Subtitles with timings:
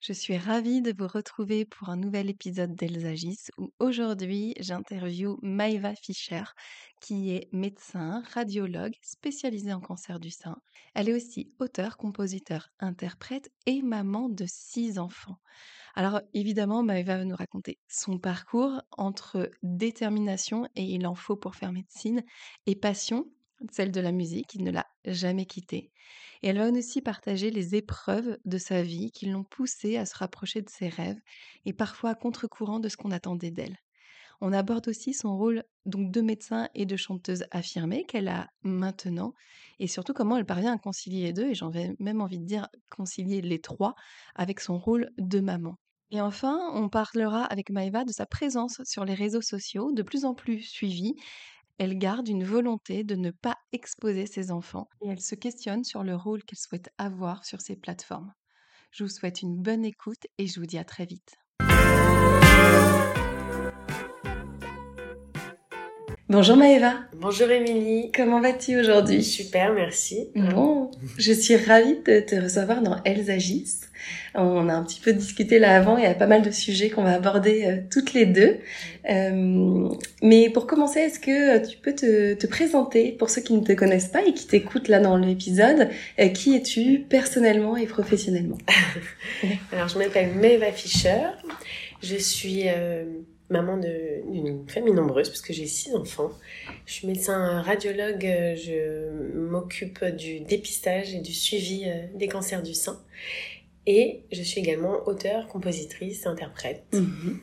[0.00, 3.14] Je suis ravie de vous retrouver pour un nouvel épisode d'Elles
[3.58, 6.44] où aujourd'hui j'interviewe Maëva Fischer
[7.02, 10.56] qui est médecin, radiologue spécialisée en cancer du sein.
[10.94, 15.36] Elle est aussi auteur, compositeur, interprète et maman de six enfants.
[15.94, 21.56] Alors évidemment, Maëva va nous raconter son parcours entre détermination et il en faut pour
[21.56, 22.24] faire médecine
[22.64, 23.26] et passion,
[23.70, 25.92] celle de la musique, qui ne l'a jamais quittée.
[26.42, 30.16] Et elle va aussi partager les épreuves de sa vie qui l'ont poussée à se
[30.16, 31.20] rapprocher de ses rêves
[31.66, 33.76] et parfois à contre-courant de ce qu'on attendait d'elle.
[34.40, 39.34] On aborde aussi son rôle donc de médecin et de chanteuse affirmée qu'elle a maintenant
[39.78, 42.46] et surtout comment elle parvient à concilier les deux et j'en vais même envie de
[42.46, 43.94] dire concilier les trois
[44.34, 45.76] avec son rôle de maman.
[46.10, 50.24] Et enfin, on parlera avec Maëva de sa présence sur les réseaux sociaux, de plus
[50.24, 51.14] en plus suivie.
[51.80, 56.04] Elle garde une volonté de ne pas exposer ses enfants et elle se questionne sur
[56.04, 58.32] le rôle qu'elle souhaite avoir sur ces plateformes.
[58.92, 61.39] Je vous souhaite une bonne écoute et je vous dis à très vite.
[66.30, 66.92] Bonjour Maëva.
[67.16, 68.12] Bonjour Émilie.
[68.14, 69.24] Comment vas-tu aujourd'hui?
[69.24, 70.28] Super, merci.
[70.36, 73.90] Bon, je suis ravie de te recevoir dans Elles agissent.
[74.36, 76.88] On a un petit peu discuté là avant, il y a pas mal de sujets
[76.88, 78.58] qu'on va aborder euh, toutes les deux.
[79.10, 79.88] Euh,
[80.22, 83.72] mais pour commencer, est-ce que tu peux te, te, présenter pour ceux qui ne te
[83.72, 85.88] connaissent pas et qui t'écoutent là dans l'épisode
[86.20, 88.58] euh, Qui es-tu personnellement et professionnellement?
[89.72, 91.22] Alors, je m'appelle Maëva Fischer.
[92.02, 92.68] Je suis
[93.50, 96.30] maman d'une famille nombreuse parce que j'ai six enfants.
[96.86, 102.74] Je suis médecin radiologue, je m'occupe du dépistage et du suivi euh, des cancers du
[102.74, 102.98] sein.
[103.86, 106.84] Et je suis également auteure, compositrice, interprète.
[106.92, 107.40] Mhm.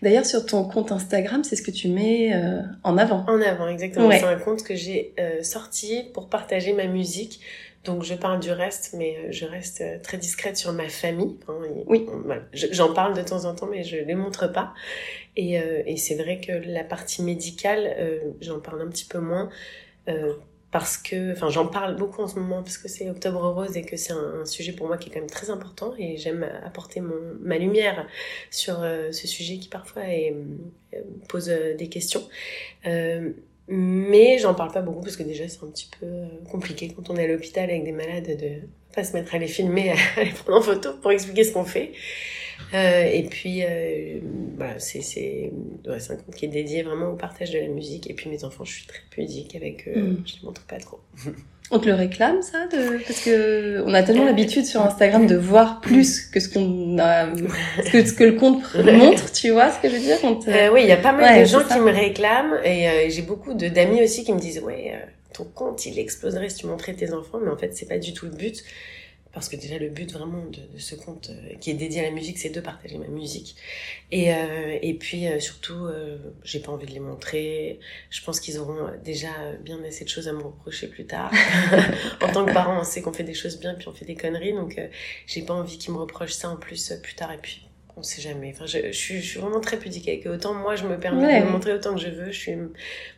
[0.00, 3.24] D'ailleurs, sur ton compte Instagram, c'est ce que tu mets euh, en avant.
[3.26, 4.10] En avant, exactement.
[4.10, 7.40] C'est un compte que j'ai euh, sorti pour partager ma musique
[7.84, 11.38] donc je parle du reste, mais euh, je reste euh, très discrète sur ma famille.
[11.86, 12.06] oui.
[12.52, 14.74] J'en parle de temps en temps, mais je ne les montre pas.
[15.36, 17.96] Et, euh, et c'est vrai que la partie médicale,
[18.40, 19.48] j'en parle un petit peu moins.
[20.70, 23.82] parce que, enfin, j'en parle beaucoup en ce moment parce que c'est Octobre Rose et
[23.82, 27.00] que c'est un, sujet pour moi qui est quand même très important et j'aime apporter
[27.00, 28.06] mon, ma lumière
[28.50, 28.80] sur
[29.12, 30.02] ce sujet qui parfois
[31.28, 32.22] pose des questions.
[33.68, 37.10] Mais j'en parle pas beaucoup parce que déjà c'est un petit peu euh, compliqué quand
[37.10, 40.24] on est à l'hôpital avec des malades de pas se mettre à les filmer, à
[40.24, 41.92] les prendre en photo pour expliquer ce qu'on fait.
[42.74, 44.20] Euh, et puis euh,
[44.56, 45.52] voilà, c'est c'est
[45.86, 48.08] ouais, un compte qui est dédié vraiment au partage de la musique.
[48.08, 50.22] Et puis mes enfants, je suis très pudique avec eux, mm.
[50.26, 51.00] je les montre pas trop.
[51.70, 52.98] On te le réclame ça de...
[53.06, 57.26] Parce que on a tellement l'habitude sur Instagram de voir plus que ce qu'on a,
[57.92, 60.80] que ce que le compte montre, tu vois ce que je veux dire euh, Oui,
[60.82, 63.68] il y a pas mal de gens qui me réclament et euh, j'ai beaucoup de
[63.68, 67.12] d'amis aussi qui me disent ouais, euh, ton compte il exploserait si tu montrais tes
[67.12, 68.64] enfants, mais en fait c'est pas du tout le but
[69.38, 72.02] parce que déjà le but vraiment de, de ce compte euh, qui est dédié à
[72.02, 73.54] la musique, c'est de partager ma musique.
[74.10, 75.86] Et, euh, et puis euh, surtout,
[76.42, 77.78] j'ai pas envie de les montrer.
[78.10, 79.28] Je pense qu'ils auront déjà
[79.62, 81.32] bien assez de choses à me reprocher plus tard.
[82.20, 84.16] en tant que parent, on sait qu'on fait des choses bien, puis on fait des
[84.16, 84.80] conneries, donc
[85.26, 87.32] j'ai pas envie qu'ils me reprochent ça en plus plus tard.
[87.32, 87.62] Et puis
[87.96, 88.52] on sait jamais.
[88.52, 90.30] Enfin, je, je, suis, je, suis, vraiment très pudique avec eux.
[90.30, 92.32] Autant moi, je me permets de me montrer autant que je veux.
[92.32, 92.54] Je suis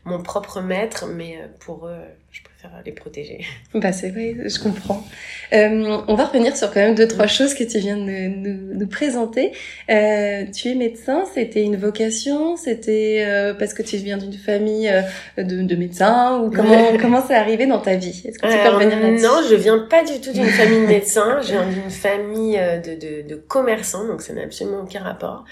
[0.04, 2.42] mon propre maître, mais pour eux, je
[2.84, 3.40] les protéger.
[3.74, 5.04] Bah c'est vrai, je comprends.
[5.52, 8.74] Euh, on va revenir sur quand même deux trois choses que tu viens de nous,
[8.74, 9.52] nous, présenter.
[9.88, 14.92] Euh, tu es médecin, c'était une vocation, c'était euh, parce que tu viens d'une famille
[15.38, 18.22] de, de, médecins ou comment comment c'est arrivé dans ta vie?
[18.24, 19.24] Est-ce que tu peux revenir là-dessus?
[19.24, 21.40] Non, je viens pas du tout d'une famille de médecins.
[21.42, 25.44] Je viens d'une famille de, de, de commerçants, donc ça n'a absolument aucun rapport.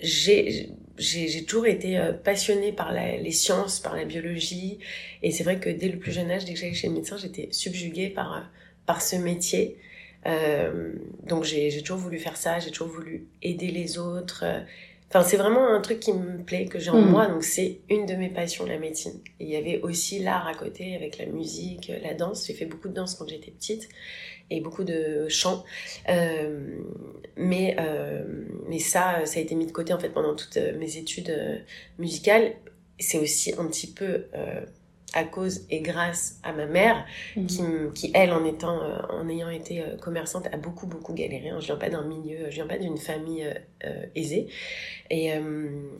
[0.00, 4.80] j'ai j'ai toujours été passionnée par les sciences, par la biologie.
[5.22, 7.16] Et c'est vrai que dès le plus jeune âge, dès que j'allais chez le médecin,
[7.16, 8.40] j'étais subjuguée par, euh,
[8.86, 9.78] par ce métier.
[10.26, 10.92] Euh,
[11.24, 14.44] donc j'ai toujours voulu faire ça, j'ai toujours voulu aider les autres.
[15.10, 17.10] Enfin, c'est vraiment un truc qui me plaît, que j'ai en hmm.
[17.10, 17.26] moi.
[17.28, 19.18] Donc c'est une de mes passions, la médecine.
[19.40, 22.46] Et il y avait aussi l'art à côté, avec la musique, la danse.
[22.46, 23.88] J'ai fait beaucoup de danse quand j'étais petite
[24.50, 25.64] et beaucoup de chants.
[26.08, 26.78] Euh,
[27.36, 28.24] mais, euh,
[28.68, 31.58] mais ça, ça a été mis de côté en fait pendant toutes mes études euh,
[31.98, 32.54] musicales.
[32.98, 34.24] C'est aussi un petit peu
[35.14, 37.46] à cause et grâce à ma mère, Mhm.
[37.46, 37.62] qui,
[37.94, 41.48] qui elle, en étant, euh, en ayant été euh, commerçante, a beaucoup beaucoup galéré.
[41.48, 41.58] hein.
[41.60, 43.46] Je viens pas d'un milieu, je viens pas d'une famille
[43.84, 44.48] euh, aisée,
[45.10, 45.30] et,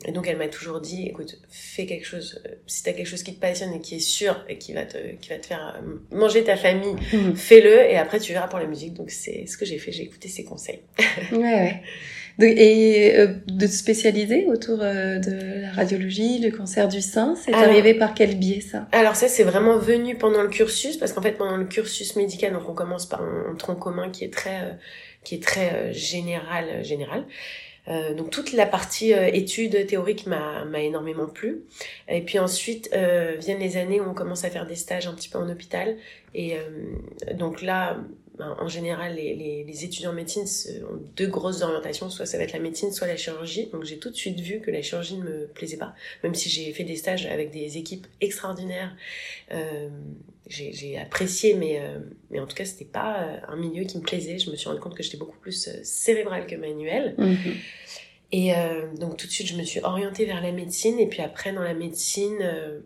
[0.05, 2.39] et donc elle m'a toujours dit, écoute, fais quelque chose.
[2.67, 4.97] Si t'as quelque chose qui te passionne et qui est sûr et qui va te,
[5.15, 7.35] qui va te faire manger ta famille, Mhm.
[7.35, 8.93] fais-le et après tu verras pour la musique.
[8.93, 9.91] Donc c'est ce que j'ai fait.
[9.91, 10.81] J'ai écouté ses conseils.
[11.31, 11.81] Ouais, ouais.
[12.41, 17.53] Et euh, de te spécialiser autour euh, de la radiologie, le cancer du sein, c'est
[17.53, 18.87] Alors- arrivé par quel biais ça?
[18.91, 22.53] Alors ça, c'est vraiment venu pendant le cursus, parce qu'en fait, pendant le cursus médical,
[22.53, 24.71] donc on commence par un, un tronc commun qui est très, euh,
[25.23, 27.25] qui est très euh, général, euh, général.
[27.87, 31.63] Euh, donc toute la partie euh, études théoriques m'a m'a énormément plu.
[32.07, 35.13] Et puis ensuite euh, viennent les années où on commence à faire des stages un
[35.13, 35.95] petit peu en hôpital.
[36.35, 37.97] Et euh, donc là,
[38.39, 40.45] ben, en général, les, les, les étudiants en médecine
[40.89, 42.09] ont deux grosses orientations.
[42.09, 43.67] Soit ça va être la médecine, soit la chirurgie.
[43.71, 45.93] Donc j'ai tout de suite vu que la chirurgie ne me plaisait pas,
[46.23, 48.95] même si j'ai fait des stages avec des équipes extraordinaires.
[49.51, 49.89] Euh,
[50.47, 51.99] j'ai apprécié, mais, euh,
[52.31, 54.39] mais en tout cas, c'était pas euh, un milieu qui me plaisait.
[54.39, 57.13] Je me suis rendu compte que j'étais beaucoup plus cérébrale que manuelle.
[57.19, 57.53] Mhm.
[58.31, 60.97] Et euh, donc tout de suite, je me suis orientée vers la médecine.
[60.99, 62.79] Et puis après, dans la médecine, euh,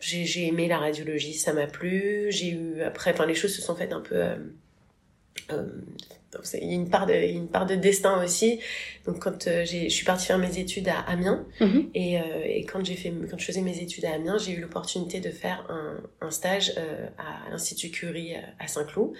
[0.00, 2.26] j'ai j'ai aimé la radiologie, ça m'a plu.
[2.30, 4.16] J'ai eu après, enfin les choses se sont faites un peu.
[4.16, 8.60] euh, euh, donc, c'est- il y a une part de, une part de destin aussi.
[9.06, 11.90] Donc quand euh, j'ai, je suis partie faire mes études à Amiens Mhm.
[11.94, 14.60] et, euh, et quand j'ai fait, quand je faisais mes études à Amiens, j'ai eu
[14.60, 19.12] l'opportunité de faire un, un stage euh, à l'Institut Curie euh, à Saint-Cloud,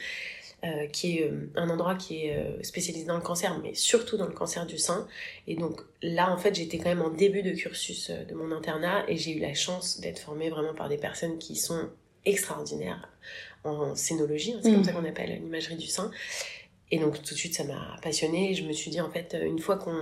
[0.62, 4.16] euh, qui est euh, un endroit qui est euh, spécialisé dans le cancer, mais surtout
[4.18, 5.08] dans le cancer du sein.
[5.48, 8.52] Et donc là, en fait, j'étais quand même en début de cursus euh, de mon
[8.52, 11.88] internat et j'ai eu la chance d'être formée vraiment par des personnes qui sont
[12.26, 13.08] extraordinaires
[13.64, 16.10] en scénologie, hein, c'est comme ça qu'on appelle l'imagerie du sein.
[16.90, 18.50] Et donc tout de suite, ça m'a passionnée.
[18.50, 19.94] Et je me suis dit, en fait, une fois qu'on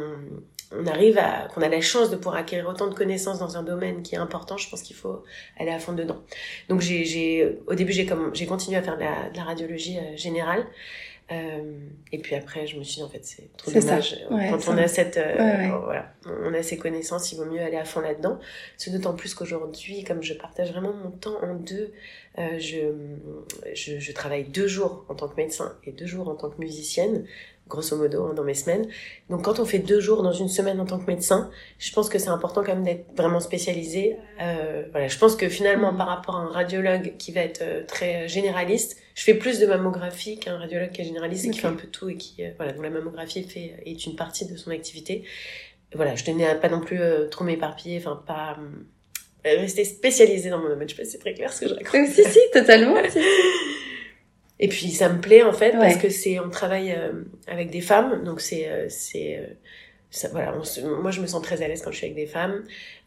[0.73, 3.63] on arrive à, qu'on a la chance de pouvoir acquérir autant de connaissances dans un
[3.63, 5.23] domaine qui est important, je pense qu'il faut
[5.59, 6.23] aller à fond dedans.
[6.69, 9.45] Donc j'ai, j'ai, au début, j'ai comme, j'ai continué à faire de la, de la
[9.45, 10.67] radiologie euh, générale.
[11.31, 11.79] Euh,
[12.11, 13.81] et puis après, je me suis dit, en fait, c'est trop ça.
[13.81, 14.17] dommage.
[14.31, 14.73] Ouais, Quand ça.
[14.73, 17.85] on a cette, euh, Ouais, voilà, on a ces connaissances, il vaut mieux aller à
[17.85, 18.39] fond là-dedans.
[18.79, 21.93] C'est d'autant plus qu'aujourd'hui, comme je partage vraiment mon temps en deux,
[22.39, 22.79] euh, je,
[23.75, 26.61] je, je travaille deux jours en tant que médecin et deux jours en tant que
[26.61, 27.27] musicienne,
[27.69, 28.89] grosso modo, hein, dans mes semaines.
[29.31, 32.09] Donc quand on fait deux jours dans une semaine en tant que médecin, je pense
[32.09, 34.17] que c'est important quand même d'être vraiment spécialisé.
[34.41, 37.85] Euh, voilà, je pense que finalement, par rapport à un radiologue qui va être euh,
[37.87, 41.67] très généraliste, je fais plus de mammographie qu'un radiologue qui est généraliste et qui fait
[41.67, 44.57] un peu tout et qui, euh, voilà, dont la mammographie fait, est une partie de
[44.57, 45.25] son activité.
[45.95, 48.59] Voilà, je tenais à pas non plus euh, trop m'éparpiller, enfin pas
[49.47, 50.89] euh, rester spécialisée dans mon domaine.
[50.89, 51.95] Je sais pas si c'est très clair ce que je raconte.
[51.95, 52.97] Euh, si, si, totalement.
[53.05, 53.19] si, si.
[54.61, 57.13] Et puis ça me plaît en fait parce que c'est on travaille euh,
[57.47, 58.25] avec des femmes.
[58.25, 61.83] Donc c'est euh, c'est euh, voilà on se- moi je me sens très à l'aise
[61.83, 62.65] quand je suis avec des femmes.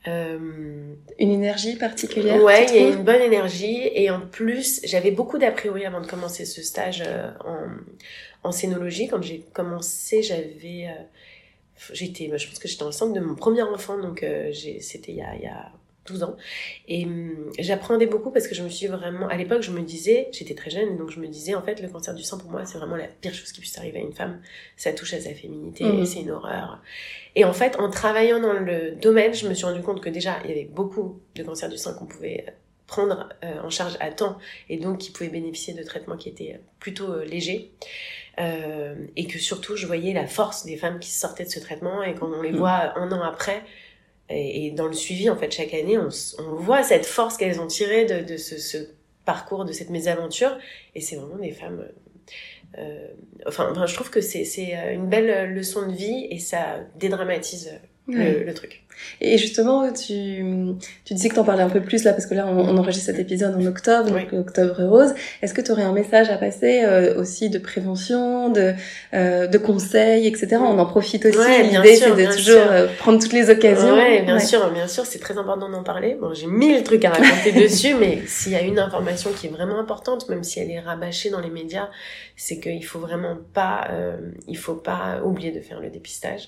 [0.07, 3.81] Euh, Une énergie particulière ouais il y a une bonne énergie.
[3.93, 7.67] Et en plus j'avais beaucoup d'a priori avant de commencer ce stage euh, en
[8.43, 9.07] en scénologie.
[9.07, 11.03] Quand j'ai commencé j'avais euh,
[11.93, 13.97] j'étais je pense que j'étais enceinte de mon premier enfant.
[13.99, 15.71] Donc euh, c'était il y a il y a
[16.11, 16.35] 12 ans
[16.87, 20.27] et hum, j'apprenais beaucoup parce que je me suis vraiment à l'époque je me disais
[20.31, 22.65] j'étais très jeune donc je me disais en fait le cancer du sein pour moi
[22.65, 24.41] c'est vraiment la pire chose qui puisse arriver à une femme
[24.77, 26.05] ça touche à sa féminité Mhm.
[26.05, 26.81] c'est une horreur
[27.35, 30.37] et en fait en travaillant dans le domaine je me suis rendu compte que déjà
[30.43, 32.45] il y avait beaucoup de cancers du sein qu'on pouvait
[32.87, 34.37] prendre euh, en charge à temps
[34.67, 37.71] et donc qui pouvaient bénéficier de traitements qui étaient plutôt euh, légers
[38.39, 42.03] euh, et que surtout je voyais la force des femmes qui sortaient de ce traitement
[42.03, 42.57] et quand on les Mhm.
[42.57, 43.63] voit un an après
[44.33, 48.05] et, dans le suivi en fait chaque année on, voit cette force qu'elles ont tirée
[48.05, 48.77] de, ce,
[49.25, 50.57] parcours de cette mésaventure.
[50.95, 51.91] Et c'est vraiment des femmes euh,
[52.77, 53.07] euh,
[53.47, 54.45] enfin, enfin je trouve que c'est
[54.75, 57.71] euh, une belle leçon de vie et ça dédramatise
[58.17, 58.39] Ouais.
[58.39, 58.83] le, le truc
[59.19, 60.43] Et justement, tu,
[61.05, 63.07] tu disais que t'en parlais un peu plus là, parce que là, on, on enregistre
[63.07, 64.37] cet épisode en octobre, donc Oui.
[64.39, 65.13] octobre rose.
[65.41, 68.73] Est-ce que tu aurais un message à passer euh, aussi de prévention, de,
[69.13, 70.57] euh, de conseils, etc.
[70.59, 71.37] On en profite aussi.
[71.37, 73.93] Ouais, L'idée, c'est de toujours euh, prendre toutes les occasions.
[73.95, 74.45] Ouais, bien Ouais.
[74.45, 76.15] sûr, bien sûr, c'est très important d'en parler.
[76.19, 79.51] Bon, j'ai mille trucs à raconter dessus, mais s'il y a une information qui est
[79.51, 81.89] vraiment importante, même si elle est rabâchée dans les médias,
[82.35, 84.15] c'est qu'il faut vraiment pas, euh,
[84.47, 86.47] il faut pas oublier de faire le dépistage.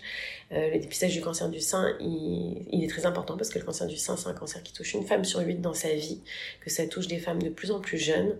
[0.53, 3.65] Euh, le dépistage du cancer du sein, il, il est très important parce que le
[3.65, 6.21] cancer du sein, c'est un cancer qui touche une femme sur huit dans sa vie,
[6.61, 8.37] que ça touche des femmes de plus en plus jeunes.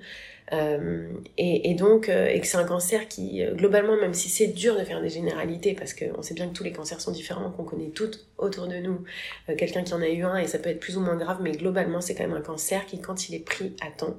[0.51, 1.07] Euh,
[1.37, 4.47] et, et donc, euh, et que c'est un cancer qui, euh, globalement, même si c'est
[4.47, 7.49] dur de faire des généralités, parce qu'on sait bien que tous les cancers sont différents,
[7.49, 9.03] qu'on connaît toutes autour de nous,
[9.49, 11.37] euh, quelqu'un qui en a eu un, et ça peut être plus ou moins grave,
[11.41, 14.17] mais globalement, c'est quand même un cancer qui, quand il est pris à temps,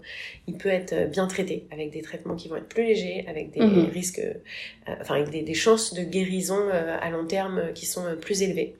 [0.48, 3.60] il peut être bien traité, avec des traitements qui vont être plus légers, avec des
[3.60, 3.90] Mhm.
[3.90, 4.22] risques,
[5.00, 8.76] enfin, avec des, des chances de guérison à long terme qui sont plus élevées.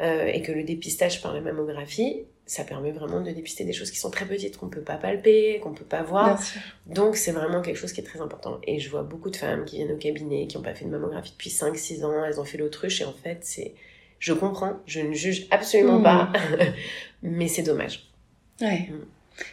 [0.00, 3.98] Et que le dépistage par la mammographie, ça permet vraiment de dépister des choses qui
[3.98, 6.38] sont très petites, qu'on peut pas palper, qu'on peut pas voir.
[6.86, 8.58] Donc c'est vraiment quelque chose qui est très important.
[8.64, 10.90] Et je vois beaucoup de femmes qui viennent au cabinet, qui n'ont pas fait de
[10.90, 13.74] mammographie depuis 5-6 ans, elles ont fait l'autruche et en fait c'est...
[14.18, 16.56] Je comprends, je ne juge absolument pas, mmh.
[17.22, 18.08] mais c'est dommage.
[18.60, 18.88] Ouais.
[18.90, 19.04] Mmh.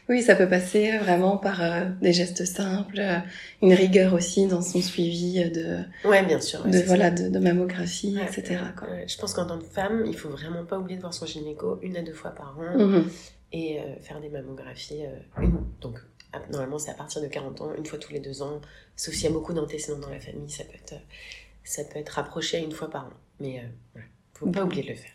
[0.09, 3.17] Oui, ça peut passer vraiment par euh, des gestes simples, euh,
[3.61, 8.59] une rigueur aussi dans son suivi de, ouais, bien sûr, de voilà, de, mammographie, etc.
[8.77, 8.87] Quoi.
[9.07, 11.79] je pense qu'en tant que femme, il faut vraiment pas oublier de voir son gynéco
[11.81, 13.09] une à deux fois par an mhm.
[13.53, 15.03] et euh, faire des mammographies.
[15.41, 15.99] une, donc
[16.51, 18.61] normalement c'est à partir de 40 ans, une fois tous les deux ans.
[18.95, 21.01] Sauf s'il y a beaucoup d'antécédents dans la famille, ça peut être
[21.63, 23.13] ça peut être rapproché à une fois par an.
[23.39, 23.63] Mais
[24.41, 25.11] faut pas oublier de le faire.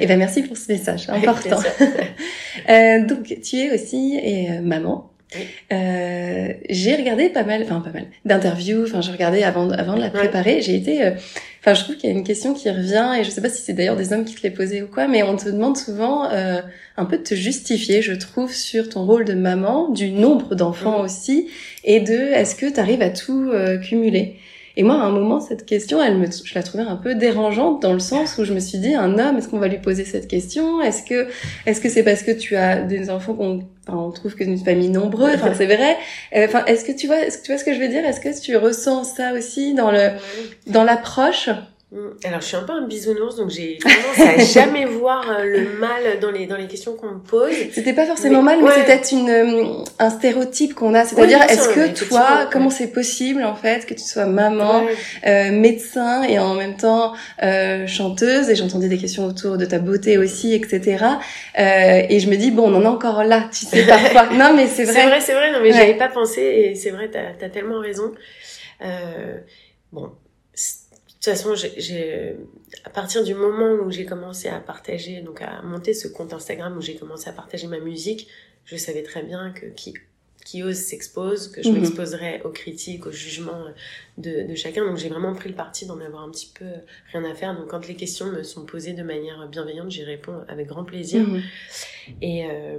[0.00, 1.58] Eh ben merci pour ce message important.
[2.68, 5.10] euh, donc tu es aussi et, euh, maman.
[5.72, 8.84] Euh, j'ai regardé pas mal, enfin pas mal d'interviews.
[8.84, 10.60] Enfin, j'ai regardé avant, avant de la préparer.
[10.60, 11.12] J'ai été, euh,
[11.60, 13.62] enfin, je trouve qu'il y a une question qui revient et je sais pas si
[13.62, 16.28] c'est d'ailleurs des hommes qui te l'ont posée ou quoi, mais on te demande souvent
[16.30, 16.60] euh,
[16.96, 21.00] un peu de te justifier, je trouve, sur ton rôle de maman, du nombre d'enfants
[21.00, 21.48] aussi,
[21.84, 24.36] et de est-ce que tu arrives à tout cumuler?
[24.76, 27.82] Et moi, à un moment, cette question, elle me, je la trouvais un peu dérangeante
[27.82, 30.04] dans le sens où je me suis dit, un homme, est-ce qu'on va lui poser
[30.04, 30.80] cette question?
[30.80, 31.28] Est-ce que,
[31.66, 34.50] est-ce que c'est parce que tu as des enfants qu'on, enfin, on trouve que c'est
[34.50, 35.34] une famille nombreuse?
[35.34, 35.96] Enfin, c'est vrai.
[36.36, 38.04] Euh, enfin, est-ce que tu vois, est-ce que tu vois ce que je veux dire?
[38.04, 40.10] Est-ce que tu ressens ça aussi dans le,
[40.66, 41.50] dans l'approche?
[42.24, 45.76] Alors, je suis un peu un bisounours, donc j'ai tendance à jamais voir euh, le
[45.76, 47.50] mal dans les, dans les questions qu'on me pose.
[47.72, 51.04] C'était pas forcément mal, mais c'est peut-être une, euh, un stéréotype qu'on a.
[51.04, 54.84] C'est-à-dire, est-ce que toi, comment c'est possible, en fait, que tu sois maman,
[55.26, 59.80] euh, médecin et en même temps euh, chanteuse, et j'entendais des questions autour de ta
[59.80, 61.04] beauté aussi, etc.
[61.58, 64.26] Euh, et je me dis, bon, on en est encore là, tu sais, parfois.
[64.32, 64.94] non, mais c'est vrai.
[64.94, 67.80] C'est vrai, c'est vrai, non, mais j'avais pas pensé, et c'est vrai, t'as as tellement
[67.80, 68.12] raison.
[69.90, 70.10] bon, de
[71.22, 72.36] toute façon, j'ai,
[72.84, 76.76] à partir du moment où j'ai commencé à partager, donc à monter ce compte Instagram
[76.78, 78.26] où j'ai commencé à partager ma musique,
[78.64, 79.92] je savais très bien que qui,
[80.46, 81.80] qui ose s'expose, que je mhm.
[81.80, 83.66] m'exposerais aux critiques, aux jugements
[84.16, 84.86] de, de chacun.
[84.86, 86.64] Donc j'ai vraiment pris le parti d'en avoir un petit peu
[87.12, 87.54] rien à faire.
[87.54, 91.26] Donc quand les questions me sont posées de manière bienveillante, j'y réponds avec grand plaisir.
[91.28, 91.42] Mhm.
[92.22, 92.78] Et, euh,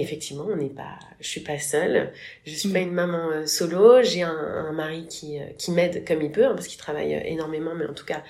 [0.00, 2.12] effectivement, on n'est pas, je suis pas seule.
[2.46, 2.88] Je suis pas mm.
[2.88, 4.02] une maman euh, solo.
[4.02, 7.20] J'ai un, mari qui, euh, qui m'aide comme il peut, hein, parce qu'il travaille euh,
[7.24, 8.22] énormément, mais en tout cas,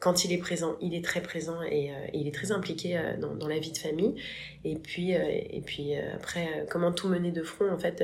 [0.00, 3.46] quand il est présent, il est très présent et, il est très impliqué dans, dans,
[3.46, 4.16] la vie de famille.
[4.64, 8.02] Et puis, et puis après, comment tout mener de front, en fait,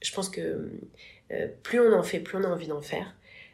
[0.00, 0.70] je pense que
[1.64, 3.12] plus on en fait, plus on a envie d'en faire.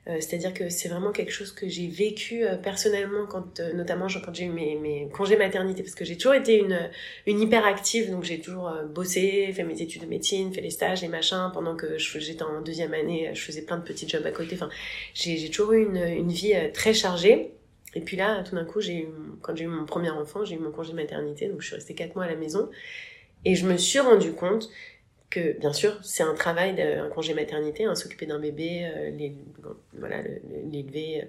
[0.09, 4.07] Euh, c'est-à-dire que c'est vraiment quelque chose que j'ai vécu euh, personnellement, quand, euh, notamment
[4.07, 6.91] quand j'ai eu mes, mes, congés maternité, parce que j'ai toujours été une,
[7.27, 11.09] une hyperactive, donc j'ai toujours bossé, fait mes études de médecine, fait les stages, les
[11.09, 14.55] machins, pendant que j'étais en deuxième année, je faisais plein de petits jobs à côté.
[14.55, 14.71] Enfin,
[15.15, 17.51] j'ai toujours eu une, une vie très chargée.
[17.95, 19.07] Et puis là, tout d'un coup, eu,
[19.43, 21.95] quand j'ai eu mon premier enfant, j'ai eu mon congé maternité, donc je suis restée
[21.95, 22.71] quatre mois à la maison.
[23.45, 24.69] Et je me suis rendu compte
[25.31, 29.29] que bien sûr c'est un travail d'un congé maternité hein, s'occuper d'un bébé euh,
[29.99, 30.19] voilà
[30.71, 31.27] l'élever euh,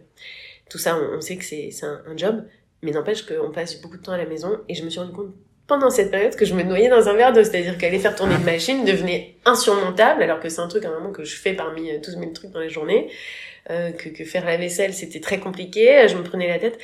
[0.69, 2.43] tout ça on, sait que c'est un, un, job
[2.83, 5.13] mais n'empêche qu'on passe beaucoup de temps à la maison et je me suis rendu
[5.13, 5.33] compte
[5.65, 8.35] pendant cette période que je me noyais dans un verre d'eau c'est-à-dire qu'aller faire tourner
[8.35, 11.53] une machine devenait insurmontable alors que c'est un truc à un moment que je fais
[11.53, 13.09] parmi 12 euh, 000 trucs dans la journée
[13.69, 16.79] euh, que, que faire la vaisselle c'était très compliqué je me prenais la tête.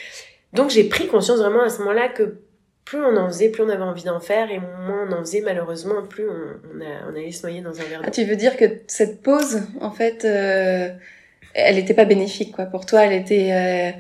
[0.53, 2.38] Donc j'ai pris conscience vraiment à ce moment-là que
[2.85, 5.41] plus on en faisait, plus on avait envie d'en faire, et moins on en faisait,
[5.41, 8.57] malheureusement, plus on, a, on allait se noyer dans un verre ah, tu veux dire
[8.57, 10.89] que cette pause, en fait, euh,
[11.53, 12.65] elle n'était pas bénéfique, quoi.
[12.65, 13.51] Pour toi, elle était...
[13.51, 13.99] Euh,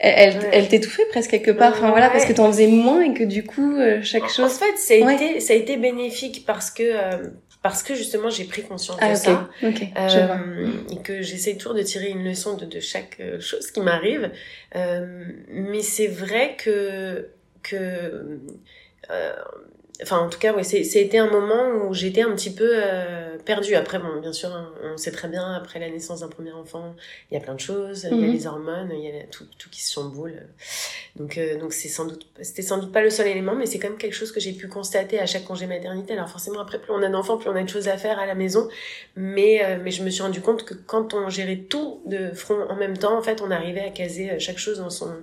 [0.00, 3.14] elle, elle t'étouffait presque quelque part, enfin voilà, parce que tu en faisais moins et
[3.14, 4.46] que du coup, euh, chaque chose...
[4.46, 6.92] En fait, ça a, été, ça a été bénéfique parce que...
[7.62, 9.48] parce que justement j'ai pris conscience de ah, ça.
[9.62, 14.30] Et que j'essaie toujours de tirer une leçon de, de chaque chose qui m'arrive.
[14.74, 17.28] Mais c'est vrai que
[17.64, 18.40] que
[19.10, 19.34] euh,
[20.02, 23.76] enfin en tout cas ouais c'était un moment où j'étais un petit peu euh, perdue.
[23.76, 26.96] Après bon bien sûr hein, on sait très bien après la naissance d'un premier enfant
[27.30, 28.32] il y a plein de choses il y a mhm.
[28.32, 30.48] les hormones il y a tout, tout qui se chamboule.
[31.14, 33.78] Donc euh, donc c'est sans doute c'était sans doute pas le seul élément mais c'est
[33.78, 36.14] quand même quelque chose que j'ai pu constater à chaque congé maternité.
[36.14, 38.26] Alors forcément après plus on a d'enfants plus on a de choses à faire à
[38.26, 38.68] la maison.
[39.14, 42.74] Mais mais je me suis rendu compte que quand on gérait tout de front en
[42.74, 45.14] même temps en fait on arrivait à caser chaque chose dans son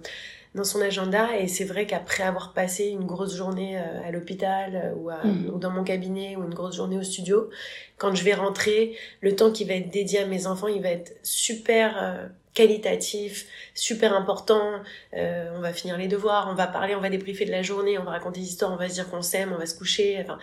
[0.56, 1.38] dans son agenda.
[1.38, 5.54] Et c'est vrai qu'après avoir passé une grosse journée euh, à l'hôpital euh, ou, mm.
[5.54, 7.50] ou, dans mon cabinet ou une grosse journée au studio,
[7.98, 10.90] quand je vais rentrer, le temps qui va être dédié à mes enfants, il va
[10.90, 14.82] être super euh, qualitatif, super important.
[15.14, 18.04] on va finir les devoirs, on va parler, on va débriefer de la journée, on
[18.04, 20.20] va raconter des histoires, on va se dire qu'on s'aime, on va se coucher.
[20.22, 20.38] Enfin,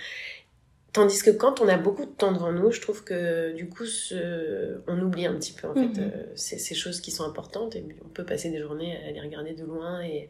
[0.98, 3.86] Tandis que quand on a beaucoup de temps devant nous, je trouve que du coup,
[3.86, 4.80] ce...
[4.88, 5.94] on oublie un petit peu en fait mhm.
[6.00, 9.20] euh, ces, ces, choses qui sont importantes et on peut passer des journées à les
[9.20, 10.28] regarder de loin et,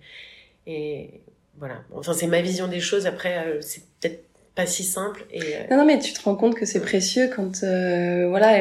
[0.67, 1.23] Et
[1.57, 1.83] voilà.
[1.95, 3.07] Enfin, c'est ma vision des choses.
[3.07, 4.28] Après, c'est peut-être
[4.59, 5.25] pas si simple.
[5.33, 8.61] Et, euh, Non, non, mais tu te rends compte que c'est précieux quand, euh, voilà,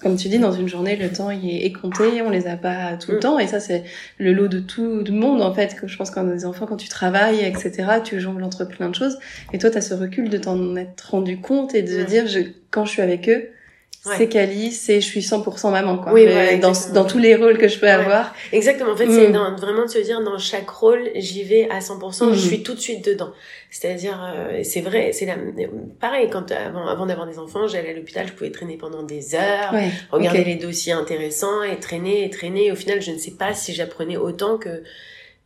[0.00, 2.96] comme tu dis, dans une journée, le temps il est compté, on les a pas
[2.96, 3.20] tout le mm.
[3.20, 3.82] temps, et ça c'est
[4.18, 5.74] le lot de tout le monde en fait.
[5.74, 7.72] Que je pense quand des enfants, quand tu travailles, etc.,
[8.04, 9.18] tu jongles entre plein de choses,
[9.52, 12.38] et toi tu as ce recul de t'en être rendu compte et de dire, je,
[12.70, 13.48] quand je suis avec eux,
[14.16, 16.12] c'est Cali, c'est je suis 100% maman quoi.
[16.12, 16.26] Oui,
[16.60, 18.34] dans, dans tous les rôles que je peux avoir.
[18.52, 18.92] Exactement.
[18.92, 19.56] En fait, c'est mm.
[19.58, 22.36] vraiment de se dire dans chaque rôle, j'y vais à 100%, je mm.
[22.36, 23.32] suis tout de suite dedans.
[23.70, 25.34] C'est-à-dire, euh, c'est vrai, c'est la,
[26.00, 29.34] pareil quand avant, avant d'avoir des enfants, j'allais à l'hôpital, je pouvais traîner pendant des
[29.34, 29.74] heures,
[30.10, 32.72] regarder les dossiers intéressants et traîner et traîner.
[32.72, 34.82] au final, je ne sais pas si j'apprenais autant que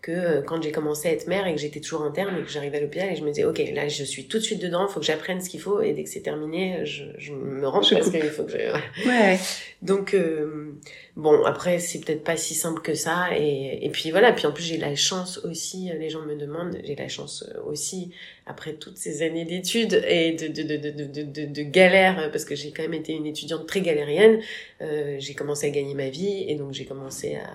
[0.02, 2.50] que euh, quand j'ai commencé à être mère et que j'étais toujours interne et que
[2.50, 4.86] j'arrivais à l'hôpital et je me disais ok là je suis tout de suite dedans
[4.88, 7.66] il faut que j'apprenne ce qu'il faut et dès que c'est terminé je, je me
[7.68, 9.38] rends parce qu'il faut que je ouais.
[9.82, 10.72] donc euh,
[11.16, 14.52] bon après c'est peut-être pas si simple que ça et, et puis voilà puis en
[14.52, 18.10] plus j'ai la chance aussi les gens me demandent j'ai la chance aussi
[18.46, 22.54] après toutes ces années d'études et de de, de, de, de, de, galère parce que
[22.54, 24.40] j'ai quand même été une étudiante très galérienne
[24.80, 27.50] euh, j'ai commencé à gagner ma vie et donc j'ai commencé à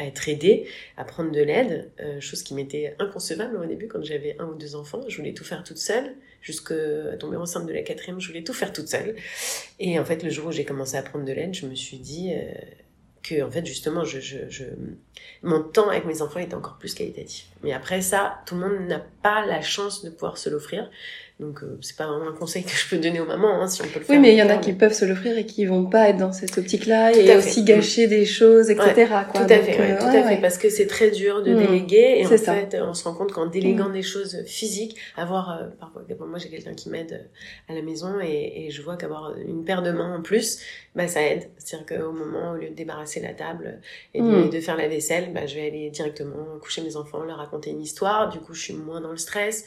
[0.00, 0.66] à être aidée,
[0.96, 4.54] à prendre de l'aide, euh, chose qui m'était inconcevable au début quand j'avais un ou
[4.54, 5.02] deux enfants.
[5.06, 6.74] Je voulais tout faire toute seule, jusqu'à
[7.18, 9.14] tomber enceinte de la quatrième, je voulais tout faire toute seule.
[9.78, 11.98] Et en fait, le jour où j'ai commencé à prendre de l'aide, je me suis
[11.98, 12.50] dit euh,
[13.22, 14.02] que, en fait, justement,
[15.42, 17.48] mon temps avec mes enfants était encore plus qualitatif.
[17.62, 20.90] Mais après ça, tout le monde n'a pas la chance de pouvoir se l'offrir.
[21.40, 23.80] Donc euh, c'est pas vraiment un conseil que je peux donner aux mamans, hein, si
[23.80, 24.14] on peut le faire.
[24.14, 26.18] Oui, mais il y en a qui peuvent se l'offrir et qui vont pas être
[26.18, 29.06] dans cette optique-là et aussi gâcher des choses, etc.
[29.32, 29.40] quoi.
[29.40, 31.58] Tout à fait, euh, tout à fait, parce que c'est très dur de mmh.
[31.58, 33.94] déléguer et en fait, on se rend compte qu'en déléguant mmh.
[33.94, 37.30] des choses physiques, avoir euh, parfois, moi j'ai quelqu'un qui m'aide
[37.70, 40.60] à la maison et, et je vois qu'avoir une paire de mains en plus,
[40.94, 41.48] bah ça aide.
[41.56, 43.80] C'est-à-dire qu'au moment au lieu de débarrasser la table
[44.12, 44.50] et de, mmh.
[44.50, 47.80] de faire la vaisselle, bah je vais aller directement coucher mes enfants, leur raconter une
[47.80, 48.28] histoire.
[48.28, 49.64] Du coup, je suis moins dans le stress.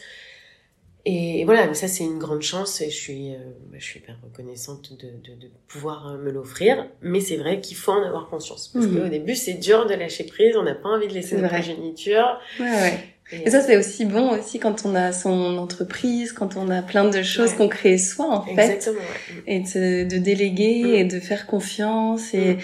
[1.06, 3.38] Et voilà, mais ça c'est une grande chance et je suis, euh,
[3.70, 6.88] bah, je suis hyper reconnaissante de, de, de pouvoir euh, me l'offrir.
[7.02, 8.70] Mais c'est vrai qu'il faut en avoir conscience.
[8.74, 9.02] Parce mmh.
[9.02, 12.40] qu'au début c'est dur de lâcher prise, on n'a pas envie de laisser notre progéniture.
[12.58, 13.00] Ouais, ouais.
[13.34, 17.10] Et, ça c'est aussi bon aussi quand on a son entreprise, quand on a plein
[17.10, 18.52] de choses qu'on crée soi en fait.
[18.52, 19.44] Exactement, ouais.
[19.48, 20.96] Et de, de déléguer mmh.
[20.96, 22.60] et de faire confiance et, mmh.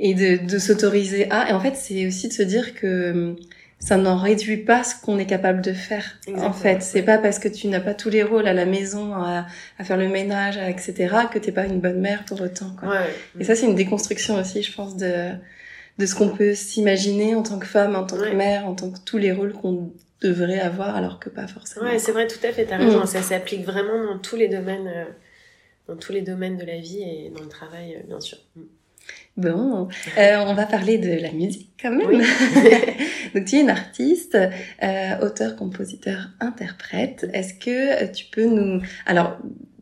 [0.00, 1.50] et de, de s'autoriser à.
[1.50, 3.36] Et en fait c'est aussi de se dire que
[3.78, 6.18] ça n'en réduit pas ce qu'on est capable de faire.
[6.36, 9.14] En fait, c'est pas parce que tu n'as pas tous les rôles à la maison,
[9.14, 9.46] à,
[9.78, 12.74] à faire le ménage, etc., que t'es pas une bonne mère pour autant.
[12.78, 12.88] Quoi.
[12.88, 13.14] Ouais.
[13.40, 15.32] Et ça, c'est une déconstruction aussi, je pense, de
[15.98, 18.90] de ce qu'on peut s'imaginer en tant que femme, en tant que mère, en tant
[18.90, 21.86] que tous les rôles qu'on devrait avoir, alors que pas forcément.
[21.86, 22.64] Ouais, c'est vrai, tout à fait.
[22.64, 23.02] T'as raison.
[23.02, 23.06] Mm.
[23.06, 25.04] Ça s'applique vraiment dans tous les domaines, euh,
[25.86, 28.38] dans tous les domaines de la vie et dans le travail, euh, bien sûr.
[28.56, 28.62] Mm.
[29.36, 32.06] Bon, euh, on va parler de la musique quand même.
[32.08, 32.18] Oui.
[33.34, 34.38] Donc tu es une artiste,
[34.82, 37.28] euh, auteur, compositeur, interprète.
[37.32, 38.80] Est-ce que tu peux nous...
[39.06, 39.36] Alors,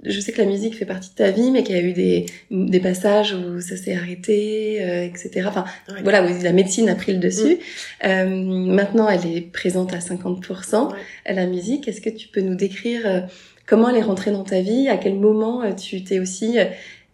[0.05, 1.93] je sais que la musique fait partie de ta vie, mais qu'il y a eu
[1.93, 5.47] des, des passages où ça s'est arrêté, euh, etc.
[5.47, 5.65] Enfin,
[6.03, 7.59] voilà, où la médecine a pris le dessus.
[8.03, 8.07] Mm.
[8.07, 8.27] Euh,
[8.75, 10.93] maintenant, elle est présente à 50%.
[11.27, 13.21] La musique, est-ce que tu peux nous décrire euh,
[13.67, 14.89] comment elle est rentrée dans ta vie?
[14.89, 16.59] À quel moment euh, tu t'es aussi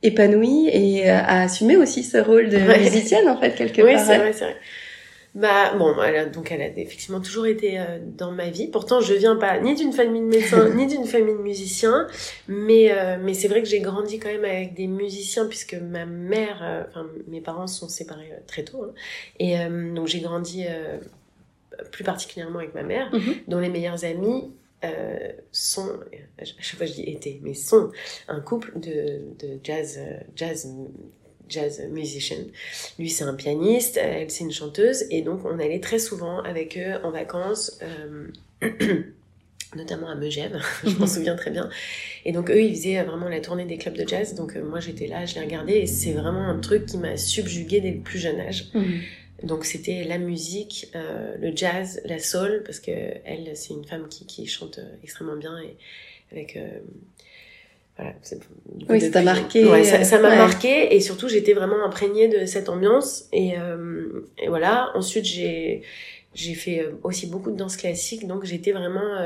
[0.03, 4.01] épanouie et euh, à assumer aussi ce rôle de musicienne en fait quelque oui, part.
[4.01, 4.57] Oui, c'est vrai, c'est vrai.
[5.35, 8.67] Bah bon, elle a, donc elle a effectivement toujours été euh, dans ma vie.
[8.67, 12.07] Pourtant, je viens pas ni d'une famille de médecins ni d'une famille de musiciens,
[12.49, 16.07] mais euh, mais c'est vrai que j'ai grandi quand même avec des musiciens puisque ma
[16.07, 18.93] mère, enfin mes parents sont séparés très tôt, hein,
[19.39, 19.57] et
[19.95, 20.65] donc j'ai grandi
[21.93, 23.35] plus particulièrement avec ma mère, mm-hmm.
[23.49, 24.51] dont les meilleurs amis
[24.85, 25.89] euh, sont,
[26.39, 27.91] à chaque fois je dis été, mais sont
[28.29, 29.99] un couple de, de jazz,
[30.37, 30.69] jazz,
[31.49, 32.45] jazz musician.
[32.99, 36.79] Lui c'est un pianiste, elle c'est une chanteuse, et donc on allait très souvent avec
[36.79, 37.79] eux en vacances.
[37.83, 38.29] Euh,
[39.77, 41.69] notamment à Megève, je m'en souviens très bien.
[42.25, 44.35] Et donc eux, ils faisaient vraiment la tournée des clubs de jazz.
[44.35, 47.17] Donc euh, moi, j'étais là, je les regardais, et c'est vraiment un truc qui m'a
[47.17, 48.69] subjuguée dès le plus jeune âge.
[48.75, 49.01] Mhm.
[49.43, 54.09] Donc c'était la musique, euh, le jazz, la soul, parce que elle, c'est une femme
[54.09, 55.77] qui, qui chante euh, extrêmement bien et
[56.33, 56.79] avec euh,
[57.97, 58.15] voilà.
[58.89, 59.65] Oui, ça t'a marqué.
[59.65, 63.55] Ouais, ça m'a marqué et surtout j'étais vraiment imprégnée de cette ambiance et,
[64.39, 64.93] et voilà.
[64.95, 65.83] Ensuite j'ai
[66.33, 69.19] j'ai fait aussi beaucoup de danse classique, donc j'étais vraiment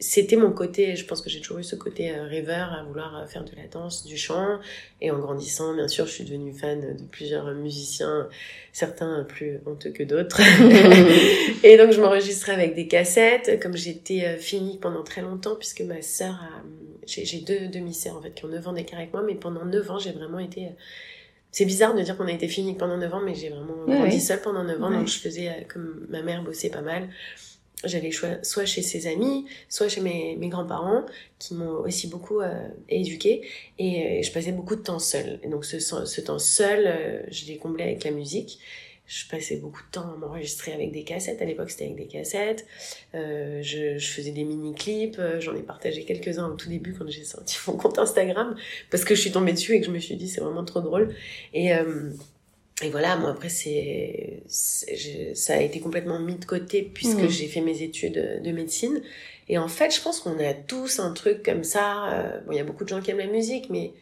[0.00, 3.16] c'était mon côté, je pense que j'ai toujours eu ce côté euh, rêveur à vouloir
[3.16, 4.58] euh, faire de la danse, du chant.
[5.00, 8.28] Et en grandissant, bien sûr, je suis devenue fan de plusieurs musiciens,
[8.72, 10.40] certains plus honteux que d'autres.
[11.64, 13.60] et donc, je m'enregistrais avec des cassettes.
[13.62, 16.62] Comme j'étais euh, finique pendant très longtemps, puisque ma sœur a...
[17.06, 19.22] J'ai deux demi-sœurs, en fait, qui ont 9 ans d'écart avec moi.
[19.26, 20.70] Mais pendant 9 ans, j'ai vraiment été...
[21.52, 24.20] C'est bizarre de dire qu'on a été finique pendant 9 ans, mais j'ai vraiment grandi
[24.20, 24.90] seule pendant 9 ans.
[24.90, 27.08] Donc, je faisais, comme ma mère bossait pas mal,
[27.86, 31.04] j'allais soit chez ses amis, soit chez mes, mes grands-parents,
[31.38, 33.42] qui m'ont aussi beaucoup euh, éduquée,
[33.78, 35.40] et euh, je passais beaucoup de temps seule.
[35.42, 38.58] Et donc ce, ce temps seul, euh, je l'ai comblé avec la musique.
[39.06, 41.42] Je passais beaucoup de temps à m'enregistrer avec des cassettes.
[41.42, 42.64] À l'époque, c'était avec des cassettes.
[43.14, 45.20] Euh, je, je, faisais des mini-clips.
[45.40, 48.56] J'en ai partagé quelques-uns au tout début quand j'ai sorti mon compte Instagram,
[48.90, 50.80] parce que je suis tombée dessus et que je me suis dit c'est vraiment trop
[50.80, 51.14] drôle.
[51.52, 51.70] Et
[52.82, 57.28] et voilà, moi après c'est, ça a été complètement mis de côté puisque mmh.
[57.28, 59.00] j'ai fait mes études de médecine.
[59.48, 62.12] Et en fait, je pense qu'on a tous un truc comme ça.
[62.12, 63.92] Euh, bon, il y a beaucoup de gens qui aiment la musique, mais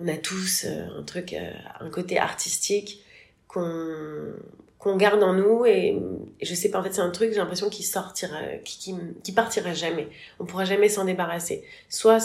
[0.00, 3.02] on a tous euh, un truc, euh, un côté artistique
[3.48, 4.34] qu'on
[4.78, 5.94] qu'on garde en nous et,
[6.40, 9.32] je sais pas en fait c'est un truc j'ai l'impression qu'il sortira qui, qui, qui
[9.32, 12.18] partira jamais on pourra jamais s'en débarrasser soit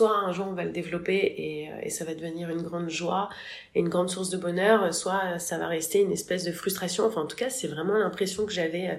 [0.00, 2.88] soit un jour on va le développer et, euh, et, ça va devenir une grande
[2.88, 3.28] joie
[3.74, 7.04] et une grande source de bonheur, soit ça va rester une espèce de frustration.
[7.04, 8.88] Enfin, en tout cas, c'est vraiment l'impression que j'avais.
[8.88, 8.94] Euh,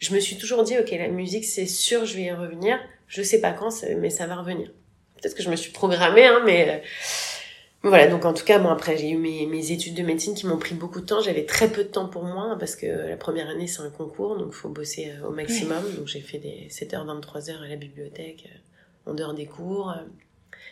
[0.00, 2.78] je me suis toujours dit, ok, la musique, c'est sûr, je vais y revenir.
[3.08, 4.68] Je sais pas quand, mais ça va revenir.
[5.16, 6.86] Peut-être que je me suis programmée, hein, mais euh,
[7.82, 8.06] voilà.
[8.06, 10.58] Donc en tout cas, bon après, j'ai eu mes, mes, études de médecine qui m'ont
[10.58, 11.22] pris beaucoup de temps.
[11.22, 14.36] J'avais très peu de temps pour moi parce que la première année, c'est un concours,
[14.36, 15.82] donc il faut bosser au maximum.
[15.96, 18.46] Donc j'ai fait des 7h, 23h à la bibliothèque
[19.06, 19.94] en dehors des cours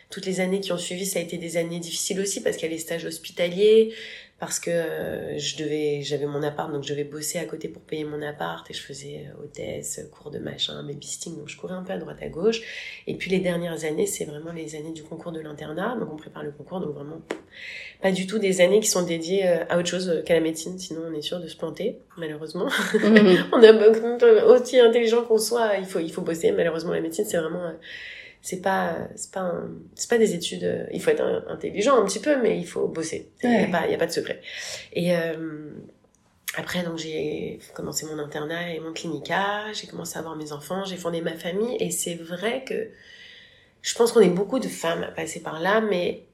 [0.09, 2.69] toutes les années qui ont suivi, ça a été des années difficiles aussi parce qu'il
[2.69, 3.93] y a les stages hospitaliers,
[4.45, 7.81] parce que euh, je devais, j'avais mon appart, donc je devais bosser à côté pour
[7.81, 11.75] payer mon appart et je faisais euh, hôtesse, cours de machin, babysitting, donc je courais
[11.75, 12.59] un peu à droite à gauche.
[13.07, 16.17] Et puis les dernières années, c'est vraiment les années du concours de l'internat, donc on
[16.17, 17.21] prépare le concours, donc vraiment
[18.01, 20.77] pas du tout des années qui sont dédiées euh, à autre chose qu'à la médecine,
[20.77, 22.67] sinon on est sûr de se planter, malheureusement.
[22.95, 23.45] Mhm.
[23.53, 26.51] on a aussi intelligent qu'on soit, il faut il faut bosser.
[26.51, 27.71] Malheureusement, la médecine c'est vraiment
[28.43, 29.53] c'est pas c'est pas
[29.95, 33.31] c'est pas des études il faut être intelligent un petit peu mais il faut bosser.
[33.41, 34.41] Il y a pas il y a pas de secret.
[34.91, 35.71] Et euh,
[36.53, 40.83] après donc j'ai commencé mon internat et mon clinica j'ai commencé à avoir mes enfants
[40.83, 42.89] j'ai fondé ma famille et c'est vrai que
[43.81, 46.25] je pense qu'on est beaucoup de femmes à passer par là mais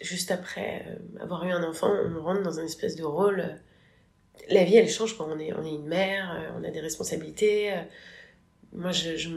[0.00, 3.44] juste après euh, avoir eu un enfant on rentre dans une espèce de rôle
[4.48, 6.80] la vie elle change quand on est on est une mère euh, on a des
[6.80, 7.74] responsabilités
[8.72, 9.28] moi je, je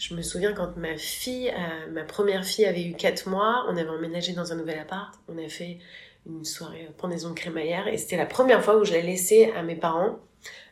[0.00, 3.76] je me souviens quand ma fille, euh, ma première fille avait eu 4 mois, on
[3.76, 5.78] avait emménagé dans un nouvel appart, on a fait
[6.26, 9.76] une soirée pendaison crémaillère et c'était la première fois où je l'ai laissée à mes
[9.76, 10.18] parents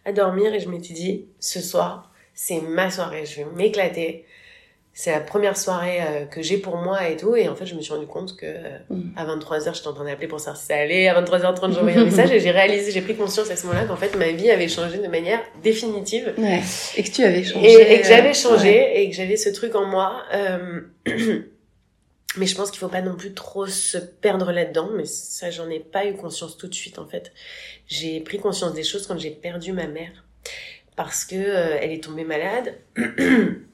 [0.06, 4.24] à dormir et je m'étais dit, ce soir, c'est ma soirée, je vais m'éclater,
[4.98, 7.36] c'est la première soirée euh, que j'ai pour moi et tout.
[7.36, 9.12] Et en fait, je me suis rendu compte que euh, mm.
[9.16, 11.06] à 23h, j'étais en train d'appeler pour savoir si ça allait.
[11.06, 13.94] À 23h30, j'envoyais un message et j'ai réalisé, j'ai pris conscience à ce moment-là qu'en
[13.94, 16.34] fait, ma vie avait changé de manière définitive.
[16.36, 16.62] Ouais.
[16.96, 17.92] Et que tu avais changé.
[17.92, 20.24] Et, que j'avais changé et que j'avais ce truc en moi.
[20.34, 20.80] Euh...
[22.36, 24.90] mais je pense qu'il faut pas non plus trop se perdre là-dedans.
[24.96, 27.32] Mais ça, j'en ai pas eu conscience tout de suite, en fait.
[27.86, 30.24] J'ai pris conscience des choses quand j'ai perdu ma mère.
[30.96, 32.74] Parce que euh, elle est tombée malade.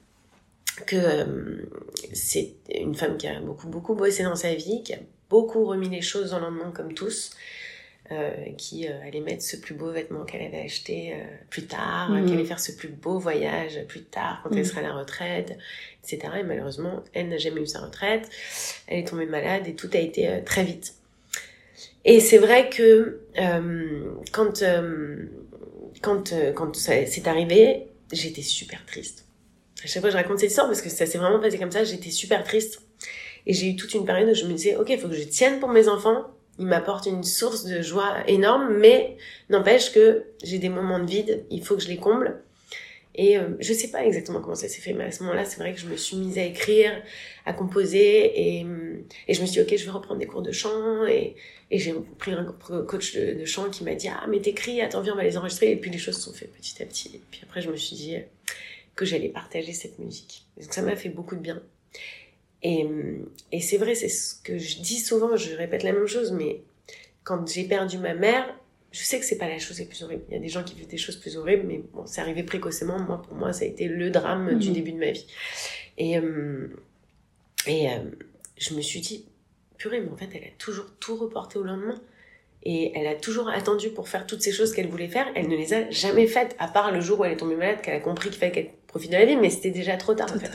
[0.87, 1.67] que euh,
[2.13, 4.99] c'est une femme qui a beaucoup beaucoup bossé dans sa vie, qui a
[5.31, 7.31] beaucoup remis les choses au lendemain comme tous,
[8.13, 12.11] euh, qui euh, allait mettre ce plus beau vêtement qu'elle avait acheté euh, plus tard,
[12.11, 12.27] mmh.
[12.27, 14.65] qui allait faire ce plus beau voyage plus tard quand elle mmh.
[14.65, 15.57] sera à la retraite,
[16.03, 16.35] etc.
[16.41, 18.29] Et malheureusement, elle n'a jamais eu sa retraite,
[18.89, 20.97] elle est tombée malade et tout a été très vite.
[22.05, 23.23] Et c'est vrai que
[24.33, 24.63] quand
[26.03, 29.25] quand quand c'est arrivé, j'étais super triste
[29.83, 31.85] à chaque fois je raconte cette histoire parce que ça s'est vraiment passé comme ça,
[31.85, 32.81] j'étais super triste.
[33.47, 35.25] Et j'ai eu toute une période où je me disais, ok, il faut que je
[35.25, 36.27] tienne pour mes enfants.
[36.59, 39.17] Ils m'apportent une source de joie énorme, mais
[39.51, 42.41] n'empêche que j'ai des moments de vide, il faut que je les comble.
[43.17, 45.59] Et euh, je sais pas exactement comment ça s'est fait, mais à ce moment-là, c'est
[45.59, 46.91] vrai que je me suis mise à écrire,
[47.47, 48.67] à composer, et,
[49.29, 51.37] et je me suis dit, ok, je vais reprendre des cours de chant, et,
[51.71, 55.17] j'ai pris un coach de, chant qui m'a dit, ah, mais t'écris, attends, viens, on
[55.17, 57.11] va les enregistrer, et puis les choses se sont faites petit à petit.
[57.15, 58.17] Et puis après, je me suis dit,
[58.95, 60.47] que j'allais partager cette musique.
[60.61, 61.63] Donc ça m'a fait beaucoup de bien.
[62.63, 62.87] Et,
[63.53, 66.63] et c'est vrai, c'est ce que je dis souvent, je répète la même chose, mais
[67.23, 68.55] quand j'ai perdu ma mère,
[68.95, 70.23] je sais que c'est pas la chose la plus horrible.
[70.29, 72.45] Il y a des gens qui vivent des choses plus horribles, mais bon, c'est arrivé
[72.45, 72.99] précocement.
[73.01, 74.75] Moi, pour moi, ça a été le drame du mhm.
[74.75, 75.27] début de ma vie.
[75.99, 76.69] Et, euh,
[77.67, 77.99] et euh,
[78.57, 79.27] je me suis dit,
[79.79, 82.01] purée, mais en fait, elle a toujours tout reporté au lendemain.
[82.63, 85.27] Et elle a toujours attendu pour faire toutes ces choses qu'elle voulait faire.
[85.35, 87.83] Elle ne les a jamais faites, à part le jour où elle est tombée malade,
[87.83, 90.29] qu'elle a compris qu'il fallait qu'elle profite de la vie, mais c'était déjà trop tard
[90.33, 90.53] en fait.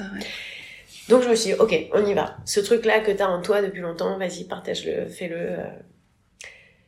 [1.10, 2.38] Donc je me suis dit, ok, on y va.
[2.45, 5.36] Ce truc-là que t'as en toi depuis longtemps, vas-y, partage-le, fais-le.
[5.38, 5.65] Euh.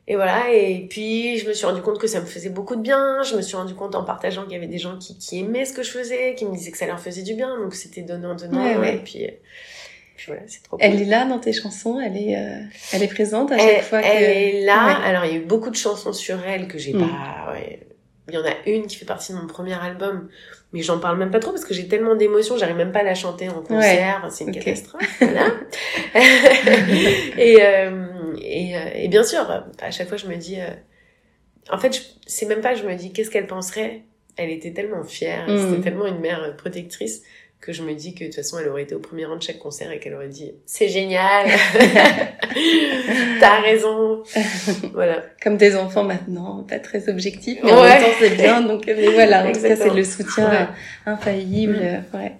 [0.07, 2.81] Et voilà, et puis je me suis rendu compte que ça me faisait beaucoup de
[2.81, 3.21] bien.
[3.23, 5.65] Je me suis rendu compte en partageant qu'il y avait des gens qui, qui aimaient
[5.65, 7.59] ce que je faisais, qui me disaient que ça leur faisait du bien.
[7.59, 8.83] Donc c'était donnant, donnant.
[8.83, 9.27] Et puis
[10.79, 12.61] elle est là dans tes chansons, elle est, euh,
[12.93, 13.99] elle est présente à chaque fois.
[13.99, 15.01] Elle est là.
[15.03, 16.99] Alors il y a eu beaucoup de chansons sur elle que j'ai mm.
[16.99, 17.51] pas.
[17.51, 17.79] Ouais.
[18.31, 20.29] Il y en a une qui fait partie de mon premier album,
[20.71, 23.03] mais j'en parle même pas trop parce que j'ai tellement d'émotions, j'arrive même pas à
[23.03, 25.03] la chanter en concert, c'est une catastrophe.
[25.19, 25.47] Voilà.
[27.37, 29.41] et, euh, et, euh, et, bien sûr,
[29.81, 30.69] à chaque fois je me dis, euh,
[31.69, 34.03] en fait, c'est même pas, je me dis, qu'est-ce qu'elle penserait?
[34.37, 35.57] Elle était tellement fière, mm.
[35.57, 37.23] c'était tellement une mère protectrice
[37.61, 39.43] que je me dis que de toute façon elle aurait été au premier rang de
[39.43, 41.47] chaque concert et qu'elle aurait dit c'est génial.
[43.39, 44.23] T'as raison.
[44.93, 45.23] Voilà.
[45.41, 49.11] Comme tes enfants maintenant pas très objectifs mais en même temps c'est bien donc mais
[49.13, 50.69] voilà en tout cas c'est le soutien
[51.05, 52.17] infaillible mm.
[52.17, 52.33] ouais.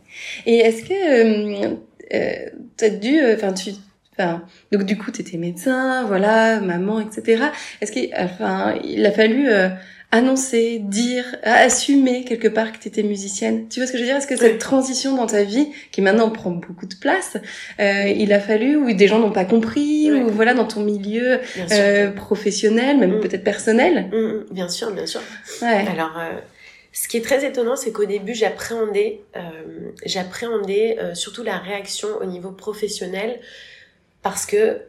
[0.46, 1.76] Et est-ce que euh,
[2.14, 3.72] euh, t'as dû euh, enfin tu
[4.18, 7.46] Enfin, donc du coup, tu étais médecin, voilà, maman, etc.
[7.80, 9.70] Est-ce qu'il, enfin, il a fallu euh,
[10.12, 13.68] annoncer, dire, assumer quelque part que tu étais musicienne.
[13.70, 14.18] Tu vois ce que je veux dire?
[14.18, 17.38] Est-ce que cette transition dans ta vie, qui maintenant prend beaucoup de place,
[17.80, 21.40] euh, il a fallu, ou des gens n'ont pas compris, ou voilà, dans ton milieu
[21.72, 23.22] euh, professionnel, même mm.
[23.22, 24.46] peut-être personnel mm, mm.
[24.52, 25.22] Bien sûr, bien sûr.
[25.62, 25.86] Ouais.
[25.88, 26.40] Alors, euh,
[26.94, 32.10] ce qui est très étonnant, c'est qu'au début, j'appréhendais, euh, j'appréhendais euh, surtout la réaction
[32.20, 33.40] au niveau professionnel,
[34.22, 34.82] parce que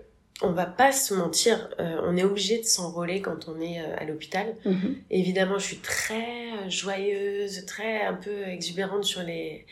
[0.42, 3.96] on va pas se mentir, euh, on est obligé de s'enrôler quand on est euh,
[3.96, 4.54] à l'hôpital.
[4.64, 4.96] Mhm.
[5.10, 9.66] Évidemment, je suis très euh, joyeuse, très un peu exubérante sur les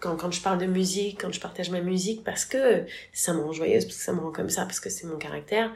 [0.00, 3.40] quand, quand je parle de musique, quand je partage ma musique, parce que ça me
[3.40, 5.72] rend joyeuse, parce que ça me rend comme ça, parce que c'est mon caractère.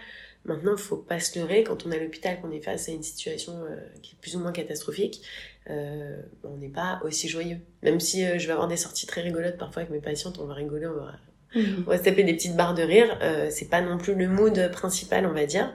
[0.47, 2.93] Maintenant, il faut pas se leurrer quand on est à l'hôpital, qu'on est face à
[2.93, 3.55] une situation
[4.03, 5.23] qui est plus ou moins catastrophique.
[5.69, 7.59] on n'est pas aussi joyeux.
[7.83, 10.55] Même si je vais avoir des sorties très rigolotes parfois avec mes patientes, on va
[10.55, 11.13] rigoler, on va
[11.57, 13.19] on va se taper des petites barres de rire.
[13.23, 15.73] Euh, c'est pas non plus le mood principal, on va dire.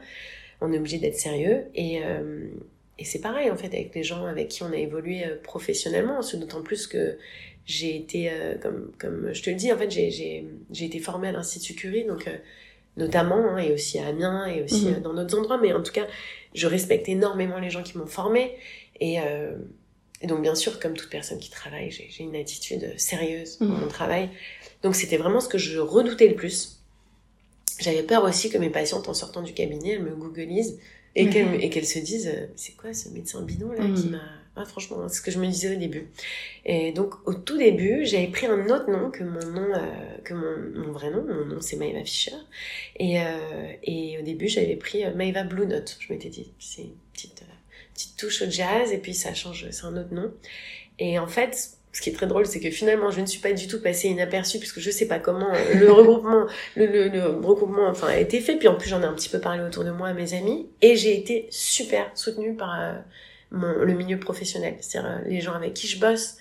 [0.62, 1.65] On est obligé d'être sérieux.
[1.76, 2.48] Et, euh,
[2.98, 6.20] et c'est pareil, en fait, avec les gens avec qui on a évolué euh, professionnellement.
[6.34, 7.18] D'autant plus que
[7.65, 11.32] j'ai été, euh, comme, comme je te le dis, en fait, j'ai été formée à
[11.32, 12.30] l'Institut Curie, donc
[12.98, 15.02] notamment, hein, et aussi à Amiens, et aussi mhm.
[15.02, 15.60] dans d'autres endroits.
[15.62, 16.08] Mais en tout cas,
[16.54, 18.56] je respecte énormément les gens qui m'ont formée.
[19.00, 19.18] Et,
[20.22, 23.80] et, donc, bien sûr, comme toute personne qui travaille, j'ai une attitude sérieuse dans mhm.
[23.80, 24.30] mon travail.
[24.84, 26.80] Donc c'était vraiment ce que je redoutais le plus.
[27.80, 30.80] J'avais peur aussi que mes patientes, en sortant du cabinet, elles me googlisent
[31.15, 31.70] et mhm.
[31.70, 34.12] qu'elles se disent euh, c'est quoi ce médecin bidon là qui mhm.
[34.12, 34.22] m'a
[34.56, 36.08] ah, franchement c'est ce que je me disais au début
[36.65, 40.34] et donc au tout début j'avais pris un autre nom que mon nom euh, que
[40.34, 42.36] mon, mon, vrai nom mon nom c'est Maeva Fischer
[42.98, 46.96] et, euh, et au début j'avais pris Maeva Blue Note je m'étais dit c'est une
[47.13, 47.44] petite
[47.94, 50.32] petite touche au jazz et puis ça change c'est un autre nom
[51.00, 53.52] et en fait ce qui est très drôle, c'est que finalement, je ne suis pas
[53.52, 57.23] du tout passée inaperçue puisque je sais pas comment euh, le regroupement, le, le, le,
[57.23, 58.56] regroupement, enfin, a été fait.
[58.56, 60.67] Puis en plus, j'en ai un petit peu parlé autour de moi à mes amis
[60.82, 62.93] et j'ai été super soutenue par euh,
[63.52, 66.38] mon, le milieu professionnel, c'est-à-dire euh, les gens avec qui je bosse,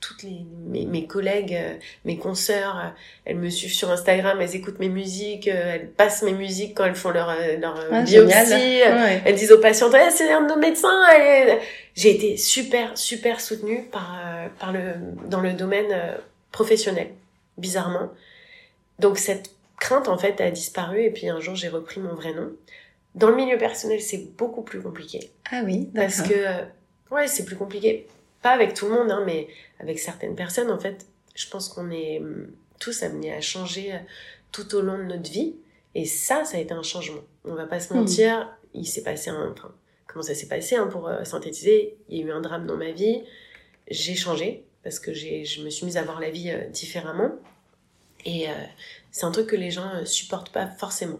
[0.00, 2.88] toutes les, mes, mes collègues, euh, mes consoeurs, euh,
[3.24, 6.84] elles me suivent sur Instagram, elles écoutent mes musiques, euh, elles passent mes musiques quand
[6.84, 8.80] elles font leur, leur ah, biopsie,
[9.24, 11.02] elles disent aux patientes, eh, c'est un de nos médecins.
[11.94, 14.18] J'ai été super, super soutenue par,
[14.58, 14.94] par le,
[15.28, 15.94] dans le domaine
[16.50, 17.08] professionnel,
[17.56, 18.10] bizarrement.
[18.98, 22.34] Donc cette crainte, en fait, a disparu et puis un jour, j'ai repris mon vrai
[22.34, 22.50] nom.
[23.14, 25.30] Dans le milieu personnel, c'est beaucoup plus compliqué.
[25.50, 26.34] Ah oui, Parce que,
[27.10, 28.06] ouais, c'est plus compliqué
[28.42, 31.90] pas avec tout le monde, hein, mais avec certaines personnes, en fait, je pense qu'on
[31.90, 33.98] est hum, tous amenés à changer euh,
[34.50, 35.54] tout au long de notre vie.
[35.94, 37.22] Et ça, ça a été un changement.
[37.44, 39.52] On va pas se mentir, il s'est passé un...
[39.52, 39.72] Enfin,
[40.06, 42.76] comment ça s'est passé hein, pour euh, synthétiser Il y a eu un drame dans
[42.76, 43.22] ma vie.
[43.88, 47.30] J'ai changé parce que j'ai, je me suis mise à voir la vie euh, différemment.
[48.24, 48.46] Et
[49.10, 51.18] c'est un truc que les gens supportent pas forcément.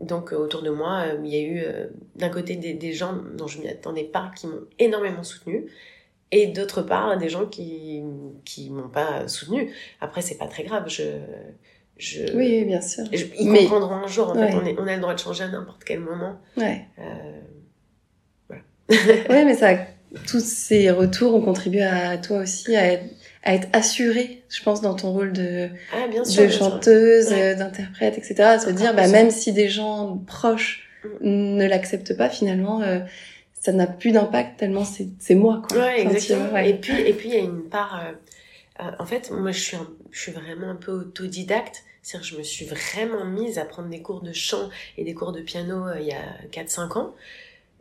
[0.00, 3.14] Donc euh, autour de moi, euh, il y a eu euh, d'un côté des, gens
[3.36, 5.66] dont je m'y attendais pas, qui m'ont énormément soutenu,
[6.30, 8.02] et d'autre part des gens qui
[8.44, 9.72] qui m'ont pas soutenu.
[10.00, 11.02] Après c'est pas très grave, je
[11.96, 13.04] je oui bien sûr.
[13.12, 14.30] ils comprendront un jour.
[14.30, 16.38] En fait, on, est, on a le droit de changer à n'importe quel moment.
[16.56, 16.86] Ouais.
[18.48, 18.62] voilà.
[19.30, 19.74] ouais, mais ça,
[20.28, 23.04] tous ces retours ont contribué à toi aussi à être
[23.42, 28.18] à être assurée, je pense, dans ton rôle de, ah, bien sûr, de chanteuse, d'interprète,
[28.18, 28.34] etc.
[28.40, 31.56] À se dire, bah, même si des gens proches mm.
[31.56, 33.00] ne l'acceptent pas, finalement, euh,
[33.60, 35.78] ça n'a plus d'impact tellement c'est moi, quoi.
[35.78, 36.56] Ouais, exactement.
[36.58, 39.60] Et puis, et puis, il y a une part, euh, euh, en fait, moi, je
[39.60, 39.76] suis,
[40.10, 41.84] je suis vraiment un peu autodidacte.
[42.02, 45.32] C'est-à-dire, je me suis vraiment mise à prendre des cours de chant et des cours
[45.32, 47.14] de piano il y a 4-5 ans.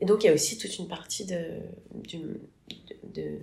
[0.01, 1.39] Et donc, il y a aussi toute une partie de,
[2.11, 2.39] de,
[3.13, 3.39] de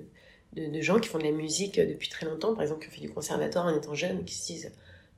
[0.54, 3.00] de, gens qui font de la musique depuis très longtemps, par exemple qui ont fait
[3.00, 4.72] du conservatoire en étant jeune, qui se disent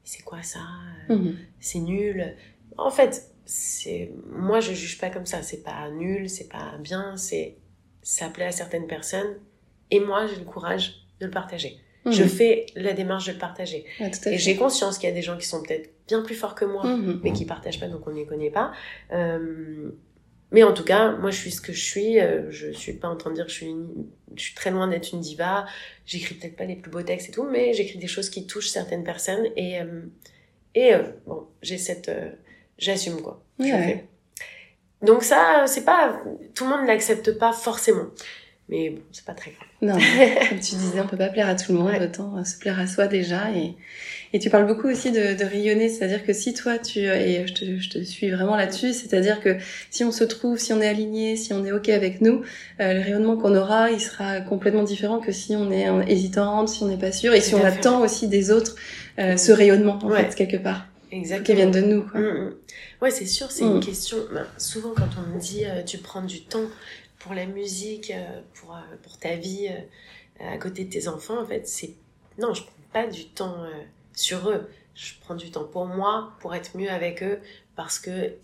[0.04, 0.60] c'est quoi ça
[1.08, 1.36] mhm.
[1.60, 2.34] C'est nul?
[2.78, 5.42] En fait, c'est moi je juge pas comme ça.
[5.42, 7.56] C'est pas nul, c'est pas bien, c'est
[8.02, 9.36] ça plaît à certaines personnes.
[9.90, 11.78] Et moi j'ai le courage de le partager.
[12.04, 12.12] Mhm.
[12.12, 13.84] Je fais la démarche de le partager.
[14.00, 16.64] et j'ai conscience qu'il y a des gens qui sont peut-être bien plus forts que
[16.64, 17.20] moi, mhm.
[17.24, 18.72] mais qui partagent pas, donc on ne les connaît pas.
[19.12, 19.90] Euh,
[20.52, 22.20] mais en tout cas, moi, je suis ce que je suis.
[22.20, 23.74] Euh, je suis pas en train de dire que je suis,
[24.36, 25.66] je suis très loin d'être une diva.
[26.04, 28.68] J'écris peut-être pas les plus beaux textes et tout, mais j'écris des choses qui touchent
[28.68, 29.46] certaines personnes.
[29.56, 30.02] Et, euh,
[30.74, 32.10] et euh, bon, j'ai cette,
[32.78, 33.42] j'assume quoi.
[35.02, 36.22] Donc ça, c'est pas,
[36.54, 38.06] tout le monde l'accepte pas forcément.
[38.68, 39.68] Mais bon, c'est pas très grave.
[39.80, 39.94] Non,
[40.48, 42.88] comme tu disais, on peut pas plaire à tout le monde, autant se plaire à
[42.88, 43.52] soi déjà.
[43.52, 43.74] Et,
[44.32, 47.54] et tu parles beaucoup aussi de, de rayonner, c'est-à-dire que si toi, tu et je
[47.54, 49.56] te, je te suis vraiment là-dessus, c'est-à-dire que
[49.90, 52.42] si on se trouve, si on est aligné, si on est ok avec nous,
[52.80, 56.82] euh, le rayonnement qu'on aura, il sera complètement différent que si on est hésitante, si
[56.82, 58.74] on n'est pas sûr, et si on attend aussi des autres
[59.18, 60.86] euh, ce rayonnement en fait quelque part.
[61.12, 61.44] Exactement.
[61.44, 62.02] Qui viennent de nous.
[62.02, 62.20] Quoi.
[62.20, 62.54] Mm, mm.
[63.00, 63.80] Ouais, c'est sûr, c'est une mm.
[63.80, 64.18] question.
[64.32, 66.68] Ben, souvent, quand on me dit euh, tu prends du temps
[67.26, 69.68] pour la musique, euh, pour, euh, pour ta vie
[70.38, 71.90] à côté de tes enfants, en fait, c'est.
[72.38, 73.66] Non, je prends pas du temps
[74.14, 74.68] sur eux.
[74.94, 77.40] Je prends du temps pour moi, pour être mieux avec eux,
[77.74, 78.34] parce que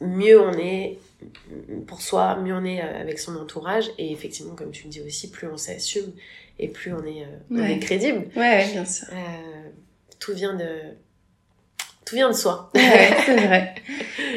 [0.00, 0.98] mieux on est
[1.86, 3.90] pour soi, mieux on est avec son entourage.
[3.96, 6.12] Et effectivement, comme tu le dis aussi, plus on s'assume
[6.58, 8.28] et plus on est, on est crédible.
[8.34, 9.06] Ouais, bien sûr.
[10.18, 10.96] tout vient de
[12.06, 12.70] tout vient de soi.
[12.74, 13.74] Ouais, c'est vrai.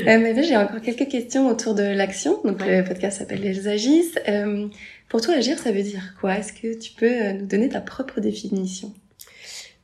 [0.02, 2.42] euh, mais j'ai encore quelques questions autour de l'action.
[2.44, 4.20] Donc le podcast s'appelle Les agissent.
[4.28, 4.68] Euh,
[5.08, 6.38] pour toi, agir, ça veut dire quoi?
[6.38, 8.94] Est-ce que tu peux euh, nous donner ta propre définition?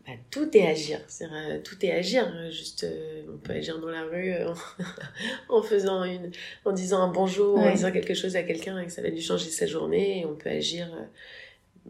[0.05, 1.25] Bah, tout est agir, c'est
[1.63, 2.31] tout est agir.
[2.51, 4.53] Juste, euh, on peut agir dans la rue euh,
[5.49, 6.31] en, faisant une,
[6.63, 9.21] en disant un bonjour, en disant quelque chose à quelqu'un et que ça va lui
[9.21, 10.19] changer sa journée.
[10.19, 10.87] Et on peut agir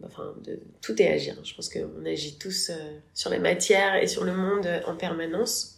[0.04, 1.36] enfin, de, tout est agir.
[1.44, 2.74] Je pense qu'on agit tous euh,
[3.14, 5.78] sur les matières et sur le monde euh, en permanence.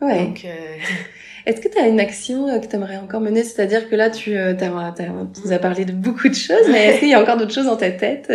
[0.00, 0.26] Ouais.
[0.26, 0.76] Donc, euh...
[1.46, 3.44] Est-ce que tu as une action euh, que tu aimerais encore mener?
[3.44, 7.14] C'est-à-dire que là, tu, nous as parlé de beaucoup de choses, mais est-ce qu'il y
[7.14, 8.32] a encore d'autres choses dans ta tête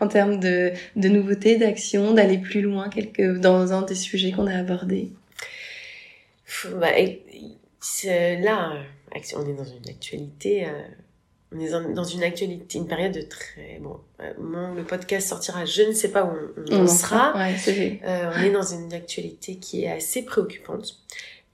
[0.00, 4.48] en termes de, de nouveautés, d'actions, d'aller plus loin quelque, dans un des sujets qu'on
[4.48, 5.12] a abordés?
[6.80, 6.88] Bah,
[8.04, 8.72] Là,
[9.36, 10.66] on est dans une actualité
[11.52, 14.00] on est dans une actualité, une période de très bon.
[14.20, 16.36] Euh, le podcast sortira, je ne sais pas où
[16.70, 17.32] on, sera.
[18.04, 20.98] euh, on est dans une actualité qui est assez préoccupante.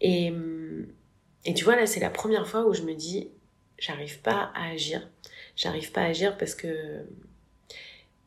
[0.01, 0.87] Et, hum,
[1.45, 3.31] et tu vois là, c'est la première fois où je me dis,
[3.79, 5.09] j'arrive pas à agir.
[5.57, 7.05] J'arrive pas à agir parce que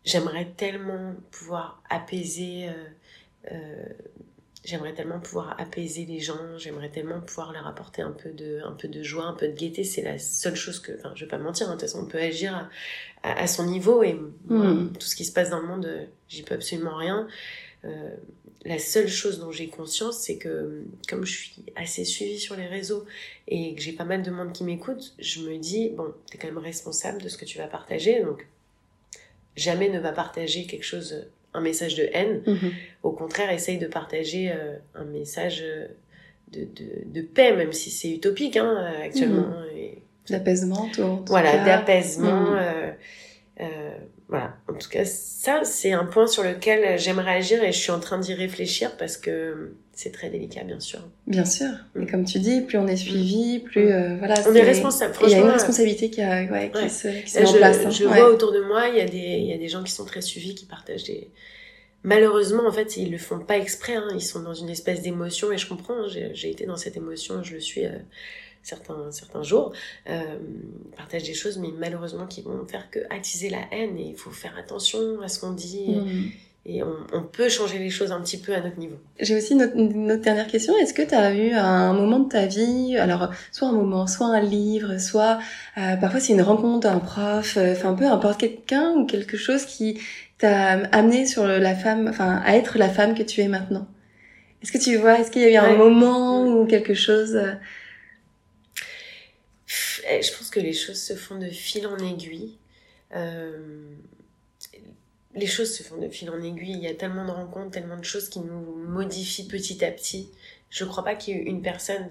[0.06, 2.70] j'aimerais tellement pouvoir apaiser.
[2.70, 2.74] Euh,
[3.52, 3.86] euh,
[4.63, 8.72] j'aimerais tellement pouvoir apaiser les gens, j'aimerais tellement pouvoir leur apporter un peu de, un
[8.74, 9.84] peu de joie, un peu de gaieté.
[9.84, 12.06] C'est la seule chose que, enfin, je vais pas mentir, hein, de toute façon, on
[12.06, 12.70] peut agir
[13.24, 14.13] à, son niveau et
[14.48, 14.93] hmm.
[14.93, 17.28] tout ce qui se passe dans le monde, j'y peux absolument rien.
[17.86, 18.15] Euh,
[18.65, 22.65] la seule chose dont j'ai conscience, c'est que comme je suis assez suivie sur les
[22.65, 23.06] réseaux
[23.48, 26.48] et que j'ai pas mal de monde qui m'écoute, je me dis, bon, t'es quand
[26.48, 28.46] même responsable de ce que tu vas partager, donc
[29.56, 32.41] jamais ne va partager quelque chose un message de haine.
[32.46, 32.72] Mhm.
[33.04, 35.88] Au contraire, essaye de partager euh, un message euh,
[36.52, 39.48] de, de, de, paix, même si c'est utopique hein, euh, actuellement.
[39.48, 40.02] Mhm.
[40.30, 40.89] D'apaisement,
[41.28, 42.52] Voilà, d'apaisement.
[43.60, 43.67] Mhm.
[44.28, 47.91] voilà, en tout cas, ça, c'est un point sur lequel j'aimerais agir et je suis
[47.91, 51.00] en train d'y réfléchir parce que c'est très délicat, bien sûr.
[51.26, 51.72] Bien sûr.
[51.96, 52.12] Et mm.
[52.12, 54.20] comme tu dis, plus on est suivi, plus mm.
[54.20, 54.36] voilà.
[54.48, 55.16] On est, responsable.
[55.24, 57.80] Il y a une responsabilité qui, a, ouais, qui se, qui se met en place.
[57.84, 57.90] Hein.
[57.90, 59.92] Je vois autour de moi, il y a des, il y a des gens qui
[59.92, 61.32] sont très suivis, qui partagent des,
[62.04, 63.96] malheureusement, en fait, ils le font pas exprès.
[63.96, 64.10] Hein.
[64.14, 65.96] Ils sont dans une espèce d'émotion et je comprends.
[65.96, 66.08] Hein.
[66.08, 67.98] J'ai été dans cette émotion, je le suis euh,
[68.62, 69.74] certains certains jours.
[70.12, 70.22] Euh,
[70.86, 73.98] ils partagent des choses, mais malheureusement, qui vont faire que attiser la haine.
[73.98, 75.96] Et il faut faire attention à ce qu'on dit.
[75.96, 76.30] Mm.
[76.65, 78.98] Et on, peut changer les choses un petit peu à notre niveau.
[79.22, 80.76] J'ai aussi une autre, dernière question.
[80.78, 84.28] Est-ce que tu as eu un moment de ta vie, alors soit un moment, soit
[84.28, 85.39] un livre, soit
[85.78, 90.02] euh, parfois c'est une rencontre, un prof, enfin peu importe quelqu'un ou quelque chose qui
[90.38, 93.88] t'a amené sur la femme, enfin, à être la femme que tu es maintenant?
[94.62, 97.54] Est-ce que tu vois, est-ce qu'il y a eu un moment ou quelque chose euh?
[100.10, 102.58] eh, Je pense que les choses se font de fil en aiguille.
[103.15, 103.96] Euh,
[105.38, 106.73] les choses se font de fil en aiguille.
[106.73, 110.30] Il y a tellement de rencontres, tellement de choses qui nous modifient petit à petit.
[110.69, 112.10] Je ne crois pas qu'il y ait eu une personne,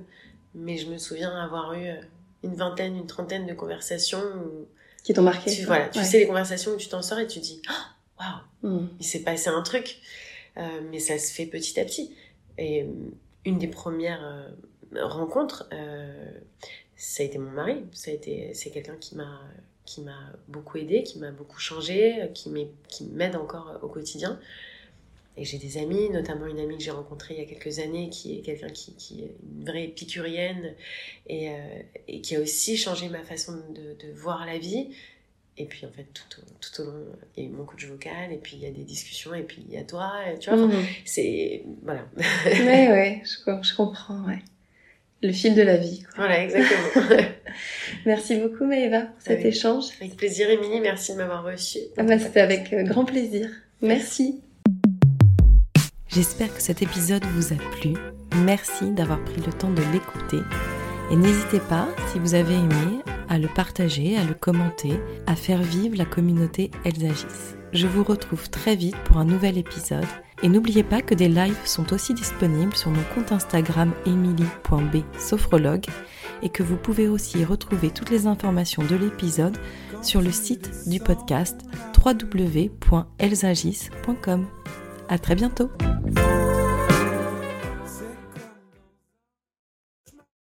[0.54, 2.00] mais je me souviens avoir eu euh,
[2.42, 4.22] une vingtaine, une trentaine de conversations
[5.02, 5.50] qui t'ont marqué.
[5.50, 8.74] Tu, voilà, tu sais les conversations où tu t'en sors et tu dis, oh, waouh,
[8.74, 8.88] hmm.
[8.98, 10.00] il s'est passé un truc.
[10.58, 12.14] Euh, mais ça se fait petit à petit.
[12.58, 12.86] Et euh,
[13.44, 15.68] une des premières euh, rencontres,
[16.96, 17.84] ça a été mon mari.
[17.92, 19.40] Ça a été, c'est quelqu'un qui m'a
[19.86, 22.50] qui m'a beaucoup aidé, qui m'a beaucoup changé, qui
[23.12, 24.38] m'aide encore au quotidien.
[25.38, 28.08] Et j'ai des amis, notamment une amie que j'ai rencontrée il y a quelques années,
[28.08, 30.74] qui est quelqu'un qui, qui, est une vraie épicurienne
[31.26, 31.50] et,
[32.08, 34.88] et, qui a aussi changé ma façon de, de voir la vie.
[35.58, 37.04] Et puis en fait, tout, tout au long,
[37.36, 39.42] il y a eu mon coach vocal, et puis il y a des discussions, et
[39.42, 40.84] puis il y a toi, tu vois, mhm.
[41.04, 41.64] c'est.
[41.82, 42.06] Voilà.
[42.16, 44.42] ouais, ouais, je, je comprends, ouais.
[45.26, 46.02] Le fil de la vie.
[46.04, 46.24] Quoi.
[46.26, 47.06] Voilà, exactement.
[48.06, 49.84] Merci beaucoup Maëva pour cet Avec- échange.
[50.00, 50.80] Avec plaisir, Émilie.
[50.80, 51.78] Merci de m'avoir reçue.
[51.96, 53.48] Ah bah, C'était avec euh, grand plaisir.
[53.82, 54.40] Merci.
[56.08, 57.94] J'espère que cet épisode vous a plu.
[58.44, 60.38] Merci d'avoir pris le temps de l'écouter.
[61.10, 64.92] Et n'hésitez pas, si vous avez aimé, à le partager, à le commenter,
[65.26, 67.55] à faire vivre la communauté Elsagis.
[67.76, 70.06] Je vous retrouve très vite pour un nouvel épisode.
[70.42, 75.84] Et n'oubliez pas que des lives sont aussi disponibles sur mon compte Instagram emily.b sophrologue
[76.42, 79.58] et que vous pouvez aussi retrouver toutes les informations de l'épisode
[80.00, 81.60] sur le site du podcast
[82.02, 84.46] www.elsagis.com.
[85.10, 85.70] À très bientôt!